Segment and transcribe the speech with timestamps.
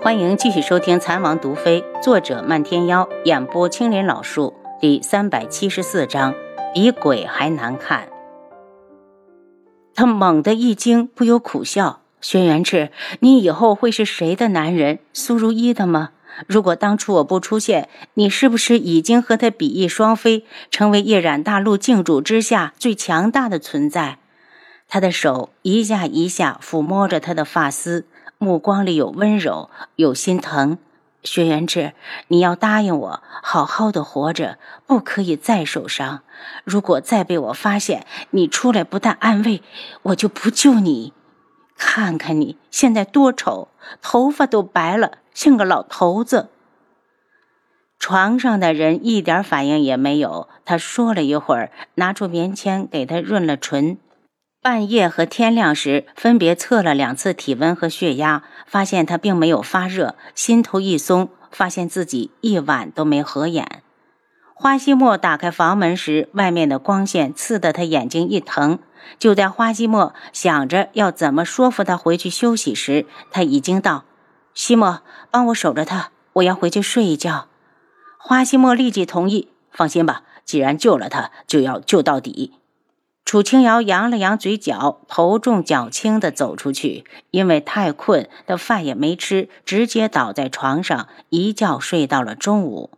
[0.00, 6.32] 欢迎继续收听《残王毒妃》，作者漫天妖，演播青莲老树，第三百七十四章，
[6.72, 8.08] 比鬼还难看。
[9.96, 15.00] 他猛地一惊，不由苦笑：“轩辕赤，你以后会是谁的男人？
[15.12, 16.10] 苏如意的吗？
[16.46, 24.18] 如果当初我不出现，你是不是已经和他比翼双飞，成为夜染大陆镜主之下最强大的存在？”
[24.90, 28.06] 他的手一下一下抚摸着她的发丝。
[28.38, 30.78] 目光里有温柔，有心疼。
[31.24, 31.92] 薛元志，
[32.28, 36.22] 你要答应我，好好的活着，不可以再受伤。
[36.64, 39.60] 如果再被我发现，你出来不但安慰，
[40.02, 41.12] 我就不救你。
[41.76, 43.68] 看看你现在多丑，
[44.00, 46.50] 头发都白了，像个老头子。
[47.98, 50.48] 床上的人一点反应也没有。
[50.64, 53.98] 他说了一会儿，拿出棉签给他润了唇。
[54.60, 63.82] 半夜和天亮时，分别测了两次体温和血压，发现他并没有发热，心头一松，发现自己一晚都没合眼。
[64.54, 68.80] 花希墨打开房门时，外面的光线刺得他眼睛一疼。
[69.20, 74.04] 就在花希墨想着要怎么说服他回去休息时，他已经到。
[74.52, 75.00] 希墨，
[75.30, 77.46] 帮我守着他，我要回去睡一觉。
[78.18, 82.54] 花希墨立即同意，放心吧，既然救了他，就要救到底。
[83.28, 87.04] 楚清瑶扬了扬嘴角，头重脚轻地走出去。
[87.30, 92.88] 因为太困，的饭也没吃，直接倒在床上，一觉睡到了中午。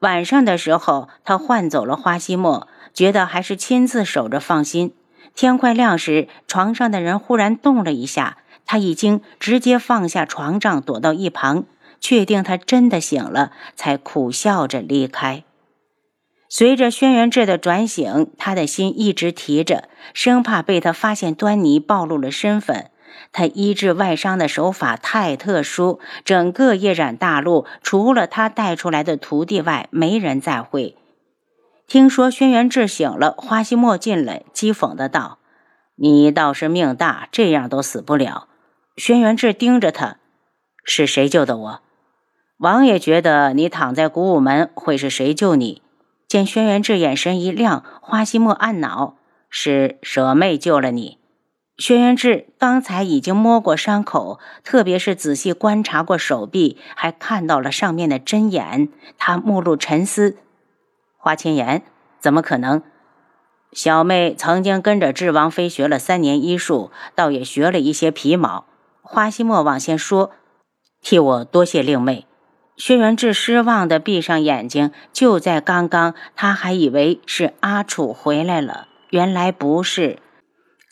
[0.00, 4.92] 晚上的时候，他换走了花希墨，觉得还是亲自守着放心。
[5.34, 11.64] 天快亮时，床上的人忽然动了一下，他一惊，直接放下床帐，躲到一旁，
[11.98, 15.44] 确定他真的醒了，才苦笑着离开。
[16.48, 22.90] 随着轩辕志的转醒，他的心一直提着，生怕被他发现端倪，暴露了身份。
[23.32, 30.96] 他医治外伤的手法太特殊，整个夜染大陆除了他带出来的徒弟外，没人再会。
[31.88, 35.38] 听说轩辕志醒了，花希墨进来讥讽的道
[35.96, 38.48] ：“你倒是命大，这样都死不了。”
[38.96, 40.18] 轩辕志盯着他
[40.84, 41.80] ：“是谁救的我？
[42.58, 45.82] 王爷觉得你躺在古武门，会是谁救你？”
[46.28, 49.16] 见轩辕志眼神一亮，花希墨暗恼
[49.48, 51.18] ：“是舍妹救了你。”
[51.78, 58.88] 轩辕志刚才已经摸过伤口，特别是仔细观察过手臂，还看到了上面的针眼。
[59.18, 60.36] 他目露沉思
[61.18, 61.82] ：“花千颜，
[62.18, 62.82] 怎么可能？
[63.72, 68.64] 小妹曾经跟着智王妃学了三年医术，倒也学了一些皮毛。”
[69.02, 70.32] 花希墨往前说
[71.00, 72.26] ：“替我多谢令妹。”
[72.76, 74.92] 薛元志失望地闭上眼睛。
[75.12, 80.18] 就在刚刚，他还以为是阿楚回来了，原来不是。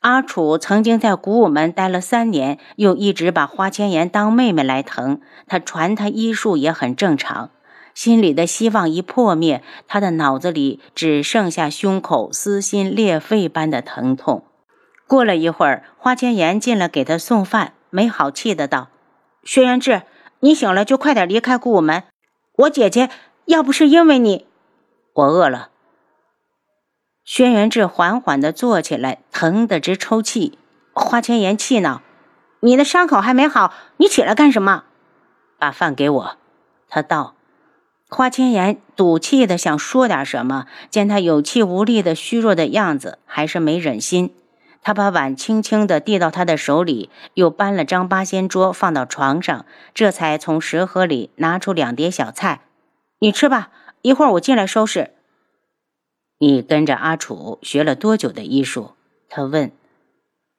[0.00, 5.20] 阿楚曾经在古武门待了三年，又一直把花千颜当妹妹来疼。
[5.46, 7.50] 他传他医术也很正常。
[7.94, 14.44] 心里的希望一破灭，他的脑子里只剩下胸口撕心裂肺般的疼痛。
[15.06, 18.88] 过了一会儿，花千颜进来给他送饭，没好气的道
[19.44, 20.02] ：“薛元志。”
[20.44, 22.02] 你醒了就快点离开古武门，
[22.56, 23.08] 我姐姐
[23.44, 24.44] 要不是因为你，
[25.14, 25.68] 我饿了。
[27.24, 30.58] 轩辕志缓缓的坐起来，疼得直抽泣。
[30.92, 32.02] 花千颜气恼
[32.58, 34.82] ：“你的伤口还没好，你起来干什么？
[35.60, 36.36] 把饭给我。”
[36.90, 37.36] 他道。
[38.08, 44.34] 花千颜赌气的想说点什么，见他有气无力的虚弱的样子，还是没忍心。
[44.82, 52.62] 他把碗轻轻地递到他的手里，又搬了张八仙桌放到床上，这才从食盒里拿出两碟小菜。
[53.20, 53.70] 你吃吧，
[54.02, 55.12] 一会儿我进来收拾。
[56.38, 58.92] 你跟着阿楚学了多久的医术？
[59.28, 59.70] 他问。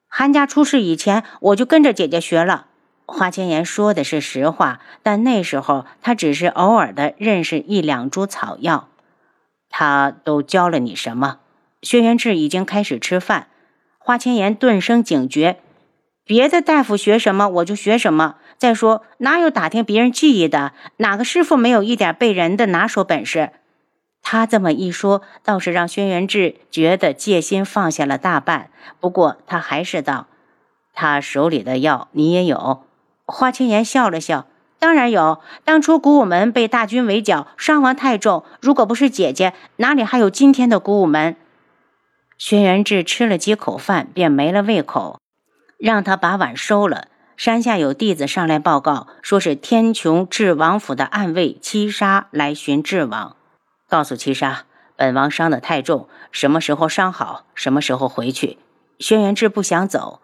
[0.08, 2.68] 韩家出事以前，我就跟着姐姐学了。
[3.06, 8.88] 花千颜说的是实话，但那时候他只是偶尔的认识一两株草药。
[9.70, 11.40] 他都教了你什么？
[11.82, 13.48] 轩辕志已经开始吃饭。
[14.06, 15.60] 花千颜顿生警觉，
[16.26, 18.36] 别的大夫学什么我就学什么。
[18.58, 20.74] 再说哪有打听别人记忆的？
[20.98, 23.52] 哪个师傅没有一点背人的拿手本事？
[24.22, 28.70] 他这么一说，倒是让轩辕志觉得戒心放下了大半。
[29.00, 30.28] 不过他还是道
[30.94, 32.84] ：“他手里的药你也有。”
[33.26, 34.48] 花千颜笑了笑
[34.80, 35.40] ：“当然有。
[35.64, 41.38] 当初古武门被大军围剿，伤亡太重，如果不是姐姐，哪里还有今天的古武门？”
[42.38, 45.20] 轩辕志吃了几口饭，便没了胃口，
[45.78, 47.08] 让他把碗收了。
[47.36, 53.36] 山下有弟子上来报告，说是天穹智王府的暗卫七杀来寻智王，
[53.90, 54.66] 告诉七杀，
[54.96, 58.58] 本王伤得太重，什么时候伤好，什么时候回去。
[59.00, 60.22] 轩辕志不想走，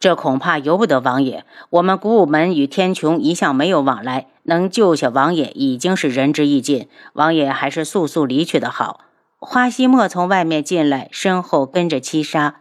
[0.00, 1.44] 这恐怕由不得王爷。
[1.70, 6.88] 我们古武门与天穹一向没有往来，能救下王爷已经是仁至义尽。
[7.12, 9.00] 王爷还是速速离去的好。
[9.40, 12.56] 花希墨从外面进来，身后跟着七杀。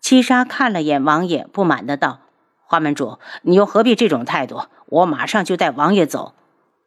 [0.00, 2.20] 七杀看了眼王爷，不满的道
[2.64, 4.62] ：“花门主，你又何必这种态度？
[4.86, 6.34] 我马上就带王爷走。”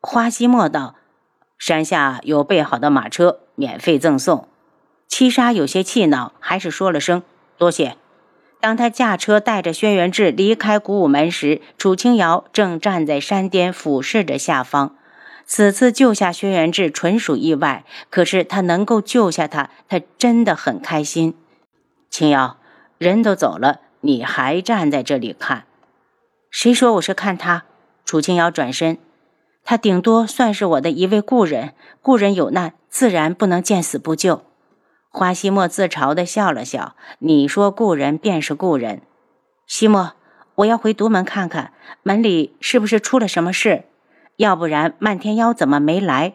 [0.01, 0.95] 花希墨道
[1.59, 4.47] ：“山下有备好的马车，免费赠送。”
[5.07, 7.21] 七杀有些气恼，还是说了声
[7.59, 7.97] 多谢。
[8.59, 14.95] 当他驾车带着轩辕志离开古武门时，楚清瑶正站在山巅俯视着下方。
[15.47, 21.36] 此次救下轩辕志纯属意外，可是他能够救下他，他真的很开心。
[22.09, 22.57] 青瑶，
[22.97, 25.65] 人都走了，你还站在这里看？
[26.50, 27.65] 谁说我是看他？
[28.06, 28.97] 楚青瑶转身，
[29.63, 34.44] 他顶多算是我的一位故人，故人有难，自然不能见死不救。
[35.09, 39.01] 花希墨自嘲地笑了笑：“你说故人便是故人。”
[39.68, 40.13] 希墨，
[40.56, 41.71] 我要回独门看看，
[42.03, 43.86] 门里是不是出了什么事？
[44.37, 46.33] 要不然漫天妖怎么没来？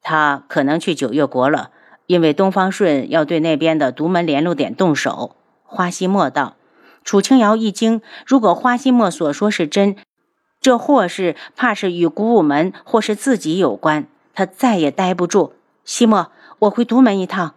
[0.00, 1.70] 他可能去九月国了，
[2.06, 5.36] 因为东方顺要对那边的独门联络点动手。
[5.64, 6.56] 花希墨道
[7.04, 9.96] ：“楚清瑶一惊，如果花希墨所说是真，
[10.60, 14.06] 这祸事怕是与古武门或是自己有关。
[14.32, 15.52] 他再也待不住。
[15.84, 16.30] 希墨，
[16.60, 17.54] 我回独门一趟。”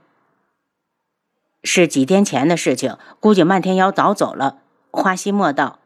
[1.64, 4.58] 是几天前的事情，估计漫天妖早走了。
[4.90, 5.80] 花希墨道：“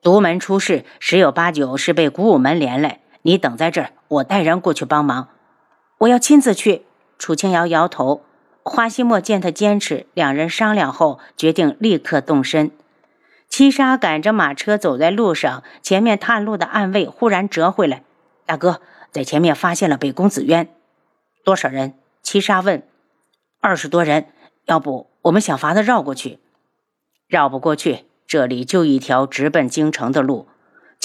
[0.00, 3.00] 独门出事，十有八九是被古武门连累。
[3.28, 5.28] 你等在这儿，我带人过去帮忙。
[5.98, 6.86] 我要亲自去。”
[7.18, 8.22] 楚清瑶摇头。
[8.64, 12.70] 花希墨见他坚持，两人商量后决定立刻动身。
[13.50, 18.02] 七杀赶着马车走在路上，前面探路的暗卫忽然折回来
[18.46, 18.80] ：“大哥，
[19.10, 20.66] 在前面发现了北宫子渊，
[21.44, 21.92] 多少人？”
[22.22, 22.82] 七杀问
[23.60, 24.28] ：“二十多人。”
[24.64, 26.38] 要不我们想法子绕过去，
[27.26, 28.06] 绕不过去。
[28.26, 30.48] 这里就一条直奔京城的路。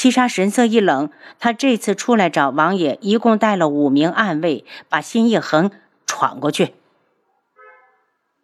[0.04, 1.10] 七杀神色一冷，
[1.40, 5.72] 他这次出来找王爷，一共带了五名暗卫，把心一横，
[6.06, 6.74] 闯过去。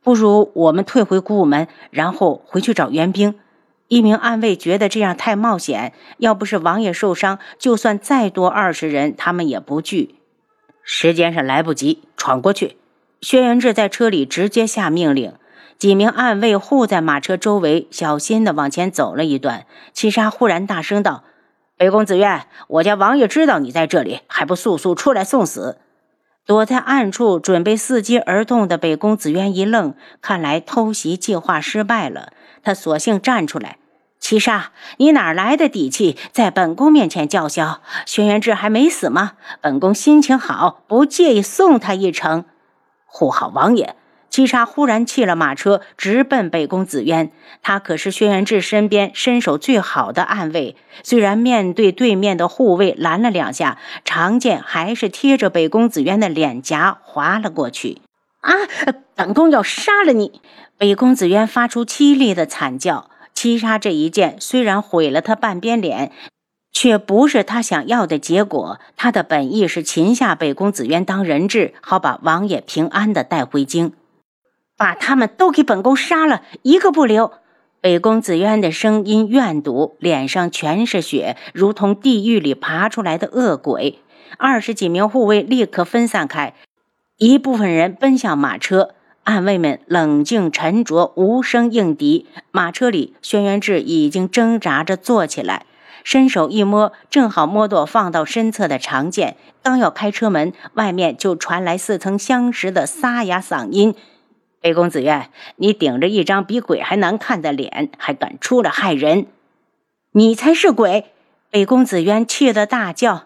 [0.01, 3.37] 不如我们退回古武门，然后回去找援兵。
[3.89, 10.15] 一名暗卫觉得这样太冒险，要不是王爷受伤，就算再多二十人，他们也不惧。
[10.85, 12.77] 时间上来不及闯过去。
[13.19, 15.33] 轩辕志在车里直接下命令，
[15.77, 19.65] 几名暗卫护在马车周围，小心地往前走了一段。
[19.91, 21.25] 七杀忽然大声道
[21.79, 25.77] ：“北宫子渊，我家王爷知道你在这里，还不速速出来送死！”
[26.45, 32.33] 躲在暗处准备伺机而动的北宫子渊一愣，看来偷袭计划失败了。
[32.61, 33.77] 他索性站出来
[34.19, 37.79] ：“七杀，你哪来的底气在本宫面前叫嚣？
[38.05, 39.33] 轩辕志还没死吗？
[39.61, 42.43] 本宫心情好，不介意送他一程。”
[43.07, 43.95] 护好王爷！
[44.29, 47.31] 七杀忽然弃了马车，直奔北宫紫渊。
[47.61, 58.01] 他可是轩辕志身边身手最好的暗卫，虽然面对对面的护卫拦了两下，长剑还是贴着北宫紫渊的脸颊划了过去。
[58.41, 58.53] 啊！
[59.15, 60.41] 本宫要杀了你！
[60.77, 63.09] 北宫紫渊发出凄厉的惨叫。
[63.33, 66.11] 七杀这一剑虽然毁了他半边脸。
[66.71, 68.79] 却不是他想要的结果。
[68.95, 73.91] 他的本意是擒下北宫紫渊当人质，好把王爷平安的带回京。
[74.79, 77.33] 把他们都给本宫杀了，一个不留！
[77.81, 83.99] 北宫紫渊的声音怨毒，脸上全是血，如同地狱里爬出来的恶鬼。
[84.37, 86.53] 二十几名护卫立刻分散开，
[87.17, 88.95] 一部分人奔向马车，
[89.25, 92.27] 暗卫们冷静沉着，无声应敌。
[92.51, 95.65] 马车里，轩辕志已经挣扎着坐起来。
[96.05, 103.93] 伸手一摸，正好摸到放到身侧的长剑，刚要开车门，外面就传来似曾相识的沙哑嗓音
[104.61, 109.27] ：“北宫子渊，你顶着一张比鬼还难看的脸，还敢出来害人？
[110.11, 111.05] 你才是鬼！”
[111.51, 113.23] 北宫子渊气得大叫：“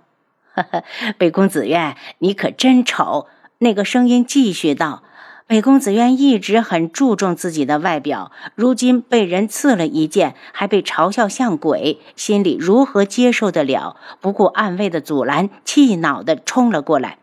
[0.54, 0.84] 呵呵，
[1.18, 3.28] 北宫子渊，你可真丑！”
[3.60, 5.04] 那个声音继续道。
[5.46, 13.98] 北宫子渊一直很注重自己的外表，如今被人刺了一剑，还被嘲笑像鬼，心里如何接受得了？
[14.22, 17.18] 不顾暗卫的阻拦，气恼地冲了过来：“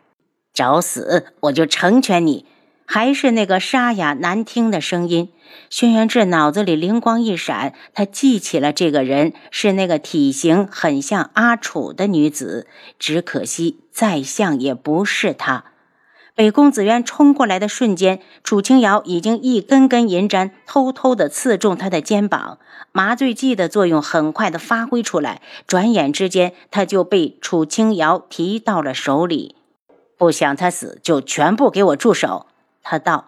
[0.53, 1.33] 找死！
[1.41, 2.45] 我就成全你！”
[2.93, 5.29] 还是那个沙哑难听的声音。
[5.69, 12.67] 轩辕志脑子里灵光一闪，他记起了这个人，是那个体型很像阿楚的女子，
[12.99, 15.63] 只可惜再像也不是她。
[16.35, 22.59] 北宫子渊冲过来的瞬间，楚清瑶已经一根根银针偷偷地刺中他的肩膀，
[22.91, 25.41] 麻醉剂的作用很快地发挥出来。
[25.65, 29.55] 转眼之间，他就被楚清瑶提到了手里。
[30.17, 32.47] 不想他死，就全部给我住手！
[32.83, 33.27] 他道。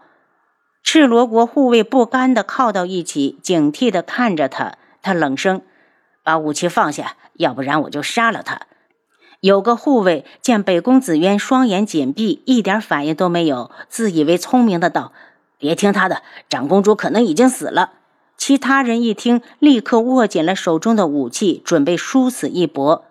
[0.83, 4.73] 赤罗国护卫不甘地靠到一起，警惕地看着他。
[5.01, 5.61] 他冷声
[6.23, 8.61] ：“把武器放下，要不然我就杀了他。”
[9.39, 15.11] 有个护卫见北宫紫渊双眼紧闭，一点反应都没有，自以为聪明的道
[15.57, 17.93] ：“别听他的，长公主可能已经死了。”
[18.37, 23.05] 其他人一听，立刻握紧了手中的武器，准备殊死一搏。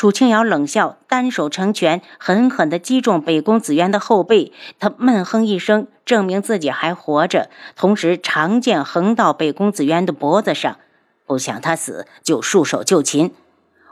[0.00, 4.50] 楚清瑶冷笑，单手成拳，狠狠地击中北宫紫渊的后背。
[4.78, 10.78] 他闷哼一声，证明自己还活着，同时长剑横到北宫紫渊的脖子上。
[11.26, 13.34] 不想他死，就束手就擒。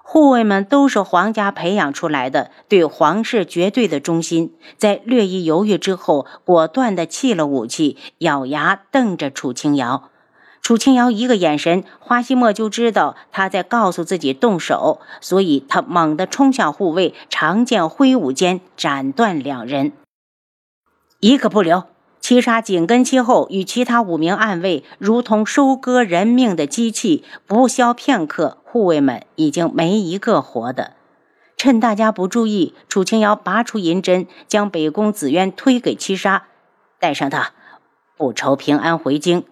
[0.03, 4.55] 护卫们都是皇家培养出来的，对皇室绝对的忠心。
[4.79, 10.09] 在略一犹豫之后，果断地弃了武器，咬牙瞪着楚清瑶。
[10.69, 19.93] 楚清瑶一个眼神，花希墨就知道他在告诉自己动手，所以他猛地冲向护卫，长剑挥舞间斩断两人，
[21.21, 21.85] 一个不留。
[22.21, 30.93] 七杀紧跟其后，与其他五名暗卫如同收割人命的机器，不消片刻，护卫们已经没一个活的。
[31.57, 36.49] 趁大家不注意，楚清瑶拔出银针，将北宫紫渊推给七杀，
[37.01, 37.53] 带上他，
[38.19, 39.43] 不愁平安回京。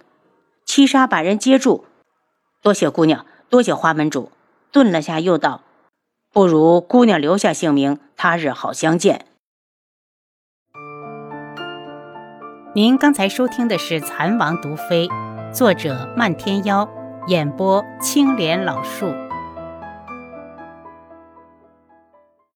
[0.66, 1.84] 七杀把人接住，
[2.60, 4.30] 多谢姑娘，多谢花门主。
[4.72, 5.62] 顿了下，又道
[6.34, 9.24] ：“不如姑娘留下姓名，他日好相见。”
[12.74, 15.08] 您刚才收听的是《蚕王毒妃》，
[15.52, 16.86] 作者漫天妖，
[17.28, 19.25] 演播青莲老树。